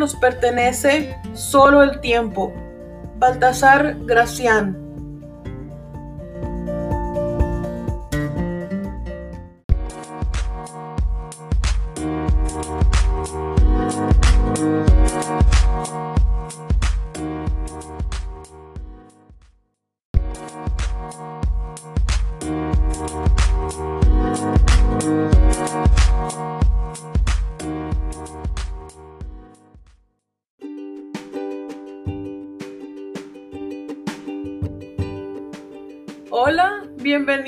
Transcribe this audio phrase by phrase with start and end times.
[0.00, 2.52] nos pertenece solo el tiempo.
[3.18, 4.89] Baltasar Gracián.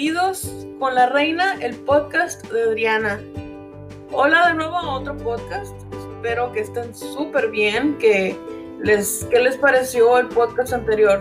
[0.03, 3.21] Bienvenidos con la reina, el podcast de Adriana.
[4.11, 5.77] Hola de nuevo a otro podcast.
[5.93, 8.37] Espero que estén súper bien, que
[8.81, 11.21] les, ¿qué les pareció el podcast anterior?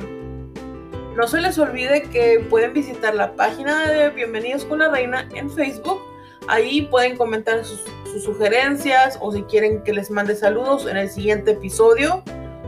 [1.15, 5.51] No se les olvide que pueden visitar la página de Bienvenidos con la Reina en
[5.51, 6.01] Facebook.
[6.47, 11.07] Ahí pueden comentar sus, sus sugerencias o si quieren que les mande saludos en el
[11.07, 12.23] siguiente episodio.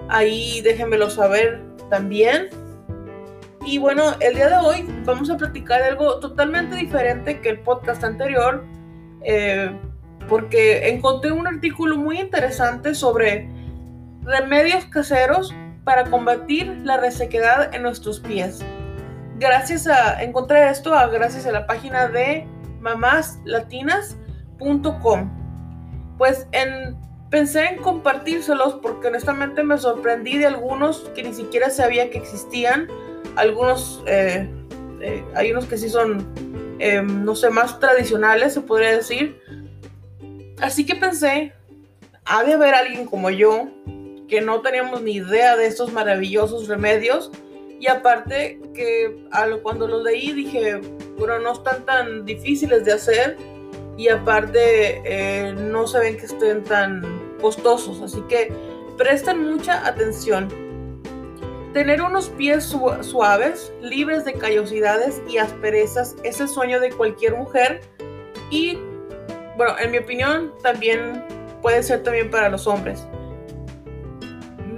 [0.10, 2.50] Ahí déjenmelo saber también.
[3.66, 7.60] Y bueno, el día de hoy vamos a platicar de algo totalmente diferente que el
[7.60, 8.66] podcast anterior,
[9.24, 9.72] eh,
[10.28, 13.50] porque encontré un artículo muy interesante sobre
[14.24, 18.60] remedios caseros para combatir la resequedad en nuestros pies.
[19.40, 22.46] Gracias a, encontré esto a, gracias a la página de
[22.82, 25.30] mamáslatinas.com.
[26.18, 26.98] Pues en,
[27.30, 32.90] pensé en compartírselos porque honestamente me sorprendí de algunos que ni siquiera sabía que existían
[33.36, 34.48] algunos, eh,
[35.02, 36.26] eh, hay unos que sí son,
[36.80, 39.42] eh, no sé, más tradicionales, se podría decir.
[40.62, 41.54] Así que pensé,
[42.26, 43.68] ha de haber alguien como yo,
[44.28, 47.32] que no teníamos ni idea de estos maravillosos remedios.
[47.80, 49.28] Y aparte que
[49.62, 50.80] cuando los leí dije,
[51.18, 53.38] bueno, no están tan difíciles de hacer
[53.98, 57.04] y aparte no se ven que estén tan
[57.42, 58.02] costosos.
[58.02, 58.54] Así que
[58.98, 60.48] presten mucha atención.
[61.74, 62.66] Tener unos pies
[63.02, 67.82] suaves, libres de callosidades y asperezas es el sueño de cualquier mujer
[68.52, 68.78] y,
[69.58, 71.26] bueno, en mi opinión también
[71.64, 73.08] puede ser también para los hombres.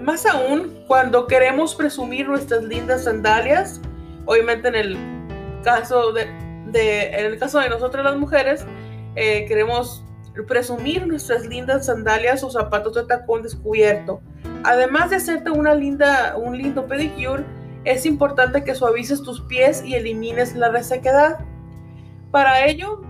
[0.04, 3.82] Más aún cuando queremos presumir nuestras lindas sandalias,
[4.26, 4.98] obviamente en el
[5.66, 8.66] caso de, en el caso de nosotras las mujeres,
[9.18, 10.06] eh, queremos
[10.48, 14.22] presumir nuestras lindas sandalias o zapatos de tacón descubierto
[14.66, 17.46] Además de hacerte una linda, un lindo pedicure,
[17.84, 21.38] es importante que suavices tus pies y elimines la resequedad.
[22.32, 23.04] Para ello,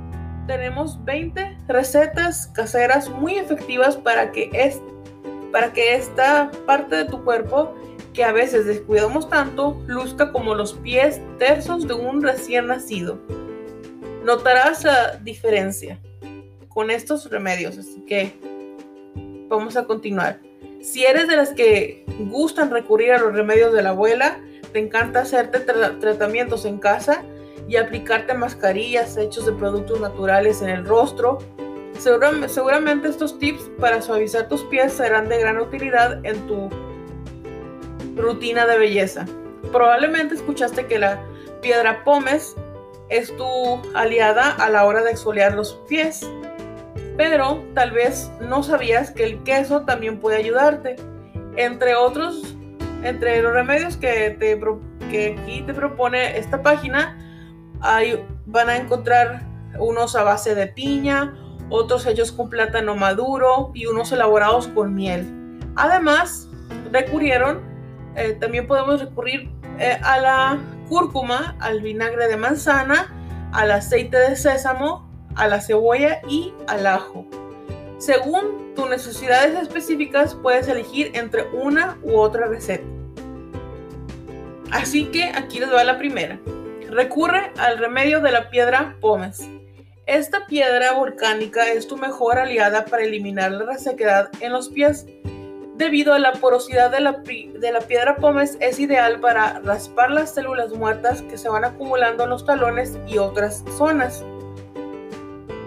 [0.48, 4.82] tenemos 20 recetas caseras muy efectivas para que, es,
[5.54, 7.74] para que esta parte de tu cuerpo,
[8.14, 13.18] que a veces descuidamos tanto, luzca como los pies tersos de un recién nacido.
[14.26, 16.02] Notarás la diferencia
[16.68, 18.38] con estos remedios, así que
[19.48, 20.42] vamos a continuar.
[20.86, 24.40] Si eres de las que gustan recurrir a los remedios de la abuela,
[24.72, 27.24] te encanta hacerte tratamientos en casa
[27.68, 31.40] y aplicarte mascarillas hechos de productos naturales en el rostro,
[31.98, 36.70] seguramente estos tips para suavizar tus pies serán de gran utilidad en tu
[38.16, 39.26] rutina de belleza.
[39.72, 41.20] Probablemente escuchaste que la
[41.64, 42.56] piedra pómez
[43.10, 46.30] es tu aliada a la hora de exfoliar los pies
[47.18, 50.96] pero tal vez no sabías que el queso también puede ayudarte.
[51.56, 52.56] Entre otros,
[53.04, 54.60] entre los remedios que, te,
[55.10, 57.18] que aquí te propone esta página,
[57.82, 59.44] hay, van a encontrar
[59.80, 61.36] unos a base de piña,
[61.70, 65.26] otros hechos con plátano maduro y unos elaborados con miel.
[65.76, 66.50] Además,
[66.92, 67.62] recurrieron,
[68.16, 70.58] eh, también podemos recurrir eh, a la
[70.88, 73.14] cúrcuma, al vinagre de manzana,
[73.52, 75.05] al aceite de sésamo,
[75.36, 77.26] a la cebolla y al ajo.
[77.98, 82.86] Según tus necesidades específicas, puedes elegir entre una u otra receta.
[84.72, 86.40] Así que aquí les va la primera.
[86.90, 89.40] Recurre al remedio de la piedra pómez.
[90.06, 95.06] Esta piedra volcánica es tu mejor aliada para eliminar la resequedad en los pies.
[95.78, 100.34] Debido a la porosidad de la, de la piedra pómez, es ideal para raspar las
[100.34, 104.24] células muertas que se van acumulando en los talones y otras zonas.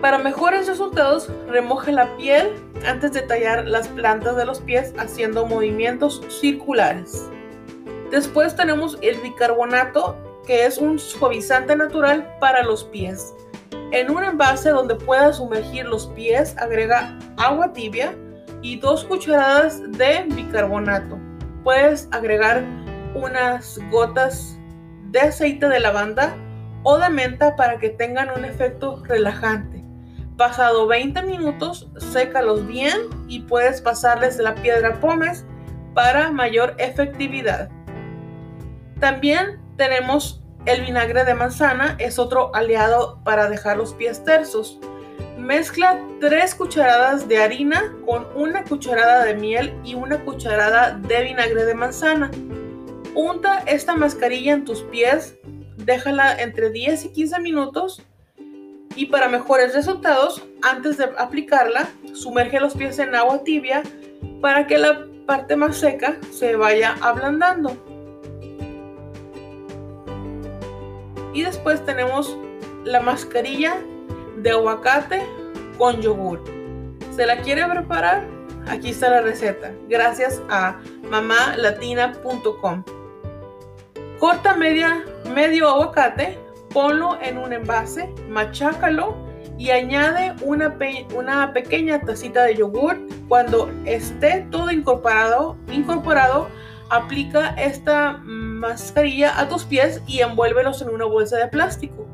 [0.00, 2.52] Para mejores resultados, remoje la piel
[2.86, 7.28] antes de tallar las plantas de los pies haciendo movimientos circulares.
[8.12, 10.16] Después tenemos el bicarbonato,
[10.46, 13.34] que es un suavizante natural para los pies.
[13.90, 18.14] En un envase donde puedas sumergir los pies, agrega agua tibia
[18.62, 21.18] y dos cucharadas de bicarbonato.
[21.64, 22.62] Puedes agregar
[23.16, 24.56] unas gotas
[25.10, 26.36] de aceite de lavanda
[26.84, 29.77] o de menta para que tengan un efecto relajante.
[30.38, 35.44] Pasado 20 minutos, sécalos bien y puedes pasarles la piedra pómez
[35.94, 37.68] para mayor efectividad.
[39.00, 44.78] También tenemos el vinagre de manzana, es otro aliado para dejar los pies tersos.
[45.36, 51.64] Mezcla 3 cucharadas de harina con una cucharada de miel y una cucharada de vinagre
[51.64, 52.30] de manzana.
[53.16, 55.36] Unta esta mascarilla en tus pies,
[55.78, 58.07] déjala entre 10 y 15 minutos
[58.96, 63.82] y para mejores resultados, antes de aplicarla, sumerge los pies en agua tibia
[64.40, 67.76] para que la parte más seca se vaya ablandando.
[71.32, 72.36] Y después tenemos
[72.84, 73.76] la mascarilla
[74.38, 75.22] de aguacate
[75.76, 76.42] con yogur.
[77.14, 78.26] ¿Se la quiere preparar?
[78.68, 79.72] Aquí está la receta.
[79.88, 80.80] Gracias a
[81.10, 82.84] mamalatina.com.
[84.18, 86.38] Corta media, medio aguacate,
[86.78, 89.16] ponlo en un envase, machácalo
[89.58, 90.78] y añade una,
[91.12, 93.00] una pequeña tacita de yogur.
[93.26, 96.46] Cuando esté todo incorporado, incorporado,
[96.88, 102.06] aplica esta mascarilla a tus pies y envuélvelos en una bolsa de plástico.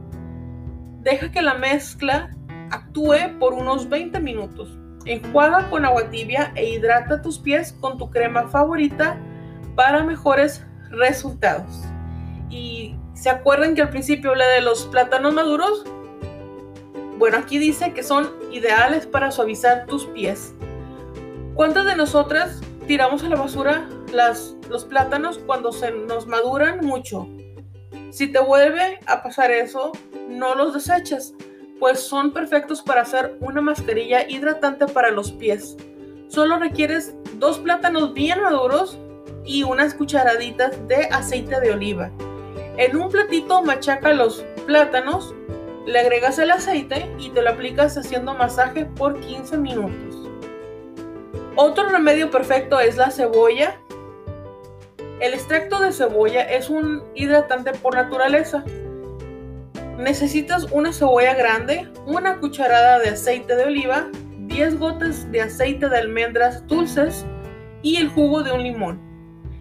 [1.02, 2.34] Deja que la mezcla
[2.70, 4.78] actúe por unos 20 minutos.
[5.05, 9.19] Enjuaga con agua tibia e hidrata tus pies con tu crema favorita
[9.76, 11.84] para mejores resultados.
[12.49, 15.84] Y ¿Se acuerdan que al principio hablé de los plátanos maduros?
[17.16, 20.52] Bueno, aquí dice que son ideales para suavizar tus pies.
[21.55, 27.28] ¿Cuántas de nosotras tiramos a la basura las, los plátanos cuando se nos maduran mucho?
[28.11, 29.93] Si te vuelve a pasar eso,
[30.28, 31.34] no los deseches,
[31.78, 35.76] pues son perfectos para hacer una mascarilla hidratante para los pies.
[36.28, 38.99] Solo requieres dos plátanos bien maduros
[39.44, 42.10] y unas cucharaditas de aceite de oliva.
[42.76, 45.32] En un platito machaca los plátanos,
[45.86, 50.28] le agregas el aceite y te lo aplicas haciendo masaje por 15 minutos.
[51.54, 53.78] Otro remedio perfecto es la cebolla.
[55.20, 58.64] El extracto de cebolla es un hidratante por naturaleza.
[59.96, 64.08] Necesitas una cebolla grande, una cucharada de aceite de oliva,
[64.48, 67.24] 10 gotas de aceite de almendras dulces
[67.82, 69.13] y el jugo de un limón.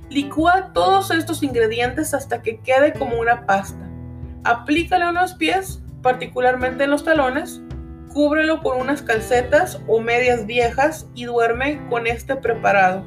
[0.10, 3.90] Licúa todos estos ingredientes hasta que quede como una pasta.
[4.44, 7.62] Aplícalo en los pies, particularmente en los talones.
[8.14, 13.04] Cúbrelo con unas calcetas o medias viejas y duerme con este preparado.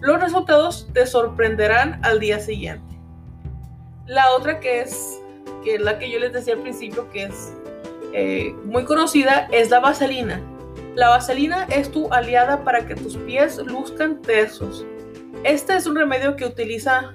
[0.00, 2.98] Los resultados te sorprenderán al día siguiente.
[4.06, 5.20] La otra que es,
[5.62, 7.52] que es la que yo les decía al principio, que es
[8.12, 10.40] eh, muy conocida, es la vaselina.
[10.94, 14.84] La vaselina es tu aliada para que tus pies luzcan tersos.
[15.44, 17.14] Este es un remedio que utiliza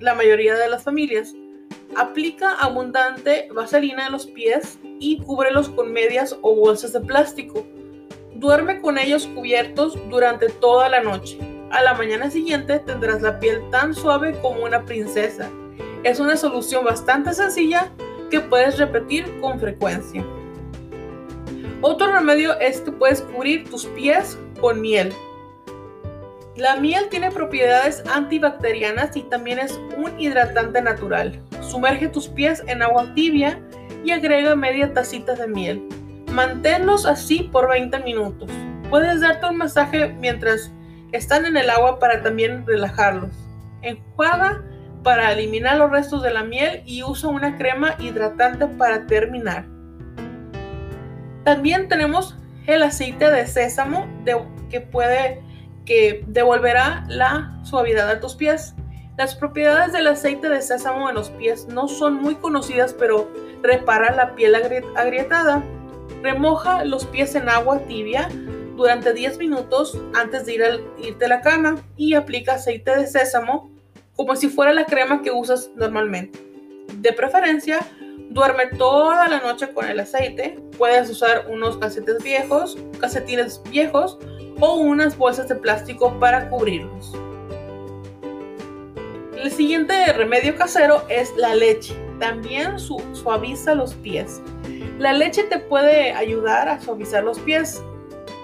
[0.00, 1.34] la mayoría de las familias.
[1.96, 7.64] Aplica abundante vaselina en los pies y cúbrelos con medias o bolsas de plástico.
[8.34, 11.38] Duerme con ellos cubiertos durante toda la noche.
[11.70, 15.48] A la mañana siguiente tendrás la piel tan suave como una princesa.
[16.02, 17.90] Es una solución bastante sencilla
[18.30, 20.24] que puedes repetir con frecuencia.
[21.80, 25.12] Otro remedio es que puedes cubrir tus pies con miel.
[26.56, 31.42] La miel tiene propiedades antibacterianas y también es un hidratante natural.
[31.60, 33.60] Sumerge tus pies en agua tibia
[34.04, 35.82] y agrega media tacita de miel.
[36.30, 38.48] Manténlos así por 20 minutos.
[38.88, 40.72] Puedes darte un masaje mientras
[41.10, 43.32] están en el agua para también relajarlos.
[43.82, 44.62] Enjuaga
[45.02, 49.66] para eliminar los restos de la miel y usa una crema hidratante para terminar.
[51.42, 54.06] También tenemos el aceite de sésamo
[54.70, 55.42] que puede
[55.84, 58.74] que devolverá la suavidad a tus pies.
[59.16, 63.30] Las propiedades del aceite de sésamo en los pies no son muy conocidas, pero
[63.62, 65.62] repara la piel agrietada.
[66.22, 68.28] Remoja los pies en agua tibia
[68.76, 73.70] durante 10 minutos antes de irte a la cama y aplica aceite de sésamo
[74.16, 76.38] como si fuera la crema que usas normalmente.
[76.96, 77.80] De preferencia,
[78.30, 80.58] duerme toda la noche con el aceite.
[80.76, 84.18] Puedes usar unos calcetines viejos, calcetines viejos
[84.60, 87.12] o unas bolsas de plástico para cubrirlos.
[89.36, 91.94] El siguiente remedio casero es la leche.
[92.18, 94.40] También suaviza los pies.
[94.98, 97.82] La leche te puede ayudar a suavizar los pies.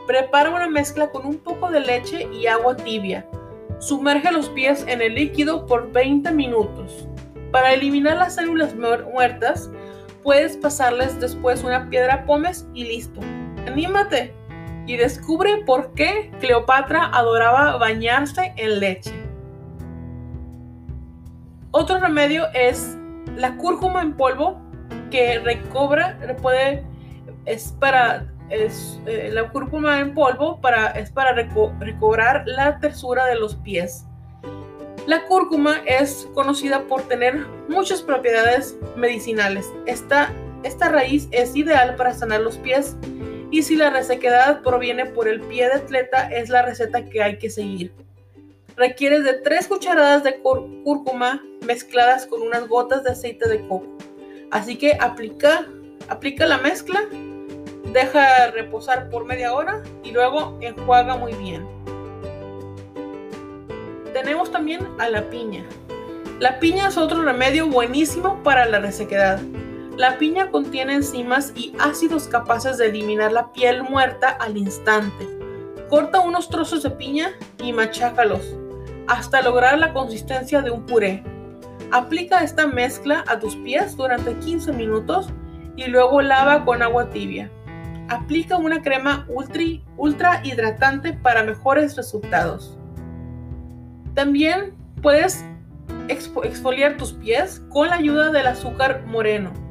[0.06, 3.26] Prepara una mezcla con un poco de leche y agua tibia.
[3.78, 7.06] Sumerge los pies en el líquido por 20 minutos.
[7.50, 9.70] Para eliminar las células muertas,
[10.22, 13.20] puedes pasarles después una piedra pómez y listo.
[13.66, 14.39] ¡Anímate!
[14.90, 19.12] Y descubre por qué Cleopatra adoraba bañarse en leche.
[21.70, 22.98] Otro remedio es
[23.36, 24.60] la cúrcuma en polvo
[25.12, 26.84] que recobra, puede,
[27.46, 33.36] es para es, eh, la cúrcuma en polvo para, es para recobrar la tersura de
[33.36, 34.06] los pies.
[35.06, 39.72] La cúrcuma es conocida por tener muchas propiedades medicinales.
[39.86, 40.32] Esta,
[40.64, 42.96] esta raíz es ideal para sanar los pies
[43.50, 47.38] y si la resequedad proviene por el pie de atleta es la receta que hay
[47.38, 47.92] que seguir.
[48.76, 53.86] Requiere de 3 cucharadas de cúrcuma mezcladas con unas gotas de aceite de coco.
[54.50, 55.66] Así que aplica,
[56.08, 57.02] aplica la mezcla,
[57.92, 61.66] deja reposar por media hora y luego enjuaga muy bien.
[64.12, 65.64] Tenemos también a la piña.
[66.38, 69.40] La piña es otro remedio buenísimo para la resequedad.
[70.00, 75.28] La piña contiene enzimas y ácidos capaces de eliminar la piel muerta al instante.
[75.90, 78.56] Corta unos trozos de piña y machácalos
[79.08, 81.22] hasta lograr la consistencia de un puré.
[81.92, 85.28] Aplica esta mezcla a tus pies durante 15 minutos
[85.76, 87.50] y luego lava con agua tibia.
[88.08, 89.64] Aplica una crema ultra,
[89.98, 92.78] ultra hidratante para mejores resultados.
[94.14, 95.44] También puedes
[96.08, 99.68] exfoliar tus pies con la ayuda del azúcar moreno.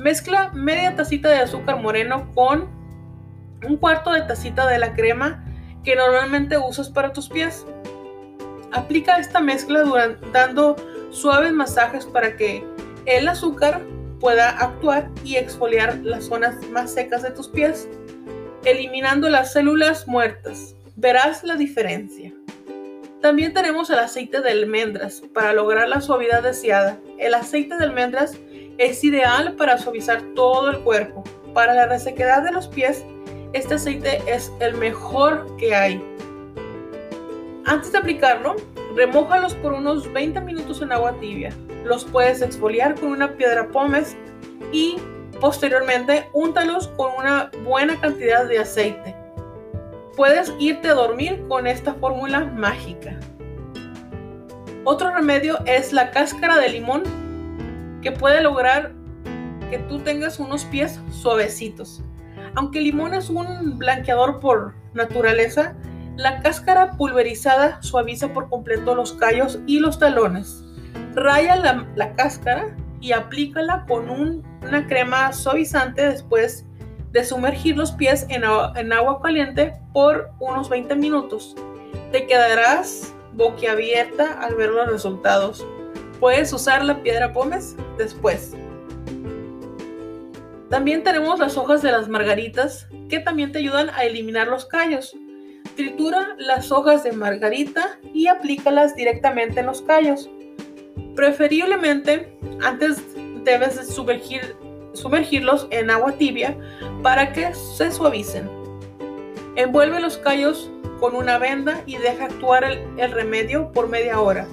[0.00, 2.70] Mezcla media tacita de azúcar moreno con
[3.68, 5.44] un cuarto de tacita de la crema
[5.84, 7.66] que normalmente usas para tus pies.
[8.72, 9.84] Aplica esta mezcla
[10.32, 10.76] dando
[11.10, 12.64] suaves masajes para que
[13.04, 13.82] el azúcar
[14.20, 17.86] pueda actuar y exfoliar las zonas más secas de tus pies,
[18.64, 20.76] eliminando las células muertas.
[20.96, 22.32] Verás la diferencia.
[23.20, 26.98] También tenemos el aceite de almendras para lograr la suavidad deseada.
[27.18, 28.38] El aceite de almendras
[28.80, 31.22] es ideal para suavizar todo el cuerpo.
[31.52, 33.04] Para la resequedad de los pies,
[33.52, 36.02] este aceite es el mejor que hay.
[37.66, 38.56] Antes de aplicarlo,
[38.96, 41.54] remójalos por unos 20 minutos en agua tibia.
[41.84, 44.16] Los puedes exfoliar con una piedra pómez
[44.72, 44.96] y
[45.42, 49.14] posteriormente úntalos con una buena cantidad de aceite.
[50.16, 53.14] Puedes irte a dormir con esta fórmula mágica.
[54.84, 57.19] Otro remedio es la cáscara de limón
[58.02, 58.92] que puede lograr
[59.70, 62.02] que tú tengas unos pies suavecitos.
[62.54, 65.76] Aunque el limón es un blanqueador por naturaleza,
[66.16, 70.64] la cáscara pulverizada suaviza por completo los callos y los talones.
[71.14, 76.66] Raya la, cáscara y aplícala con una crema suavizante después
[77.12, 78.42] de sumergir los pies en,
[78.76, 81.56] en agua caliente por unos 20 minutos.
[82.12, 85.64] Te quedarás boquiabierta al ver los resultados.
[86.20, 88.52] Puedes usar la piedra pómez después.
[90.68, 95.16] También tenemos las hojas de las margaritas que también te ayudan a eliminar los callos.
[95.76, 100.28] Tritura las hojas de margarita y aplícalas directamente en los callos.
[101.16, 103.02] Preferiblemente antes
[103.42, 104.54] debes sumergir,
[104.92, 106.54] sumergirlos en agua tibia
[107.02, 108.48] para que se suavicen.
[109.56, 114.46] Envuelve los callos con una venda y deja actuar el remedio por media hora.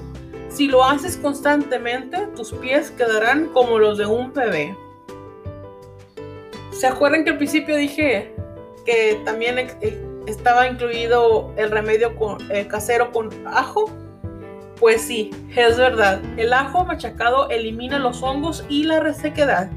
[0.49, 4.75] Si lo haces constantemente, tus pies quedarán como los de un bebé.
[6.71, 8.33] ¿Se acuerdan que al principio dije
[8.85, 12.13] que también eh, estaba incluido el remedio
[12.49, 13.91] eh, casero con ajo?
[14.79, 16.21] Pues sí, es verdad.
[16.37, 19.69] El ajo machacado elimina los hongos y la resequedad.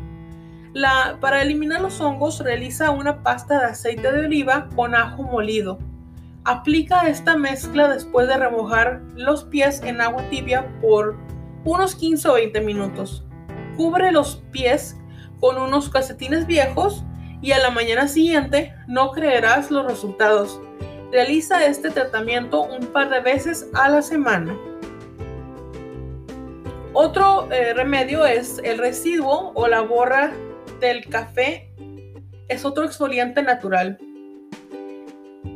[1.21, 5.79] para eliminar los hongos, realiza una pasta de aceite de oliva con ajo molido
[6.45, 11.17] Aplica esta mezcla después de remojar los pies en agua tibia por
[11.65, 13.25] unos 15 o 20 minutos.
[13.77, 14.97] Cubre los pies
[15.39, 17.05] con unos calcetines viejos
[17.43, 20.61] y a la mañana siguiente no creerás los resultados.
[21.13, 24.57] Realiza este tratamiento un par de veces a la semana.
[26.95, 30.33] Otro eh, remedio es el residuo o la borra
[30.81, 31.71] del café.
[32.49, 33.99] Es otro exfoliante natural.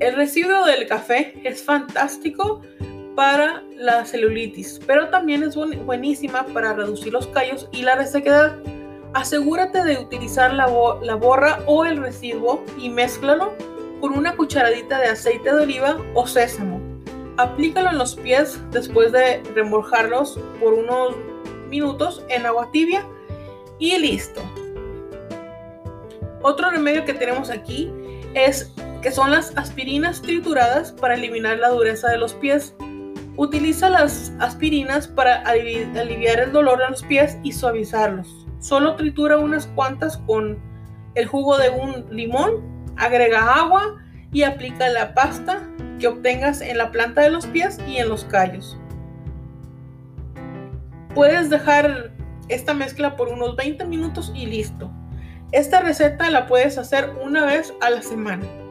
[0.01, 2.63] El residuo del café es fantástico
[3.15, 8.57] para la celulitis, pero también es buenísima para reducir los callos y la resequedad.
[9.15, 13.53] Asegúrate de utilizar la, borra o el residuo y mézclalo
[14.01, 16.81] con una cucharadita de aceite de oliva o sésamo.
[17.37, 21.15] Aplícalo en los pies después de remojarlos por unos
[21.69, 23.07] minutos en agua tibia
[23.79, 24.43] y listo.
[26.43, 27.93] Otro remedio que tenemos aquí
[28.35, 28.73] es
[29.05, 32.75] que son las aspirinas trituradas para eliminar la dureza de los pies.
[33.37, 38.47] Utiliza las aspirinas para aliviar el dolor de los pies y suavizarlos.
[38.61, 40.59] Solo tritura unas cuantas con
[41.17, 42.65] el jugo de un limón,
[42.97, 45.61] agrega agua y aplica la pasta
[46.01, 48.79] que obtengas en la planta de los pies y en los callos.
[51.15, 52.11] Puedes dejar
[52.49, 54.91] esta mezcla por unos 20 minutos y listo.
[55.53, 58.64] Esta receta la puedes hacer una vez a la semana.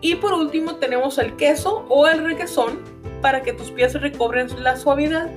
[0.00, 2.80] Y por último tenemos el queso o el requesón
[3.20, 5.28] para que tus pies recobren la suavidad.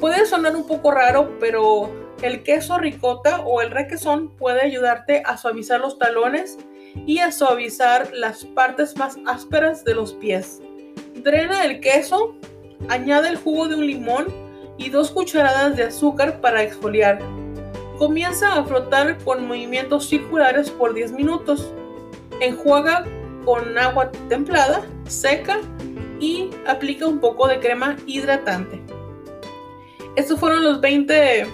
[0.00, 1.90] Puede sonar un poco raro, pero
[2.22, 6.58] el queso ricota o el requesón puede ayudarte a suavizar los talones
[7.06, 10.60] y a suavizar las partes más ásperas de los pies.
[11.22, 12.34] Drena el queso,
[12.88, 14.26] añade el jugo de un limón
[14.76, 17.18] y dos cucharadas de azúcar para exfoliar.
[17.98, 21.72] Comienza a frotar con movimientos circulares por 10 minutos.
[22.40, 23.04] Enjuaga
[23.44, 25.60] con agua templada, seca
[26.20, 28.82] y aplica un poco de crema hidratante.
[30.16, 31.46] Estos fueron los 20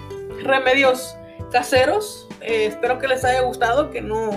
[0.43, 1.15] remedios
[1.51, 2.27] caseros.
[2.41, 4.29] Eh, espero que les haya gustado, que no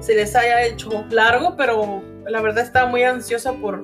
[0.00, 3.80] se les haya hecho largo, pero la verdad estaba muy ansiosa por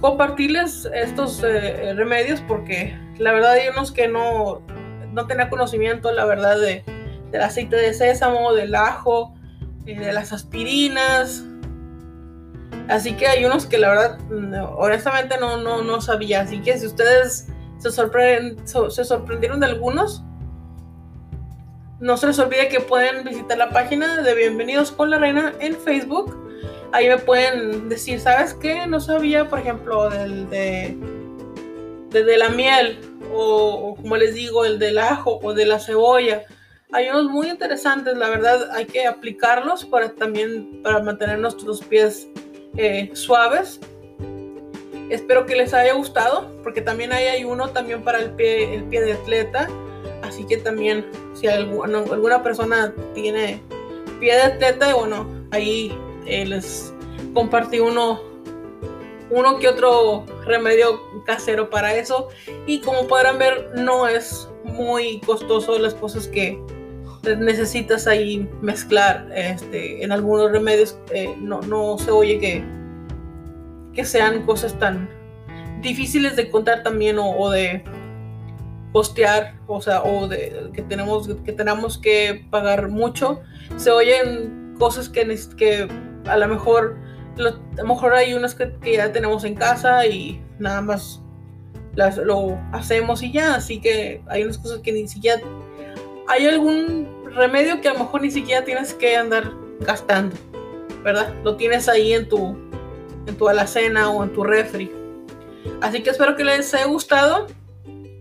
[0.00, 4.62] compartirles estos eh, remedios porque la verdad hay unos que no,
[5.12, 6.84] no tenía conocimiento, la verdad, de,
[7.30, 9.34] del aceite de sésamo, del ajo,
[9.86, 11.45] eh, de las aspirinas.
[12.88, 14.18] Así que hay unos que la verdad,
[14.76, 16.42] honestamente no, no, no sabía.
[16.42, 20.22] Así que si ustedes se, se sorprendieron de algunos,
[22.00, 25.76] no se les olvide que pueden visitar la página de Bienvenidos con la Reina en
[25.76, 26.46] Facebook
[26.92, 28.86] ahí me pueden decir, ¿sabes qué?
[28.86, 30.96] No sabía, por ejemplo, del de,
[32.10, 32.98] de, la miel,
[33.32, 36.44] o, como les digo, el del ajo o de la cebolla.
[36.92, 42.28] Hay unos muy interesantes, la verdad, hay que aplicarlos para también para mantener nuestros pies
[42.76, 43.80] eh, suaves.
[45.10, 48.84] Espero que les haya gustado, porque también ahí hay uno también para el pie, el
[48.84, 49.68] pie de atleta.
[50.22, 53.62] Así que también, si alguna, persona tiene
[54.18, 56.92] pie de atleta, bueno, ahí eh, les
[57.34, 58.20] compartí uno,
[59.30, 62.28] uno que otro remedio casero para eso.
[62.66, 66.60] Y como podrán ver, no es muy costoso las cosas que
[67.34, 70.98] necesitas ahí mezclar este, en algunos remedios.
[71.12, 72.64] Eh, no, no se oye que,
[73.94, 75.08] que sean cosas tan
[75.80, 77.82] difíciles de contar también o, de
[78.92, 83.40] postear, o sea, o de que tenemos que tenemos que pagar mucho.
[83.76, 85.88] Se oyen cosas que, que
[86.26, 86.96] a lo mejor,
[87.38, 91.20] a lo mejor hay unas que, ya tenemos en casa y nada más
[91.94, 95.40] las, lo hacemos y ya, así que hay unas cosas que ni siquiera,
[96.28, 100.36] hay algún remedio que a lo mejor ni siquiera tienes que andar gastando,
[101.02, 101.32] ¿verdad?
[101.44, 102.56] Lo tienes ahí en tu,
[103.26, 104.90] en tu alacena o en tu refri.
[105.80, 107.46] Así que espero que les haya gustado.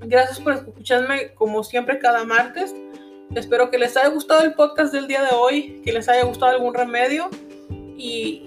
[0.01, 2.75] Gracias por escucharme como siempre cada martes.
[3.34, 6.51] Espero que les haya gustado el podcast del día de hoy, que les haya gustado
[6.51, 7.30] algún remedio
[7.97, 8.43] y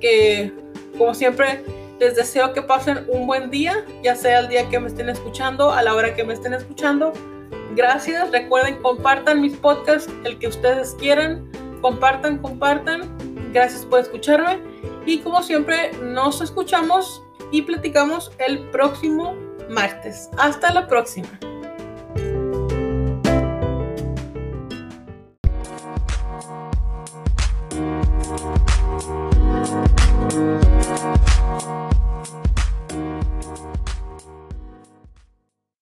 [0.00, 0.52] que,
[0.96, 1.64] como siempre,
[1.98, 5.72] les deseo que pasen un buen día, ya sea el día que me estén escuchando,
[5.72, 7.12] a la hora que me estén escuchando.
[7.74, 13.02] Gracias, recuerden, compartan mis podcasts, el que ustedes quieran, compartan, compartan.
[13.52, 14.60] Gracias por escucharme
[15.06, 19.34] y como siempre, nos escuchamos y platicamos el próximo
[19.68, 20.28] martes.
[20.38, 21.28] Hasta la próxima.